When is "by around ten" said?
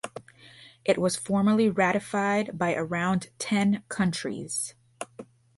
2.57-3.83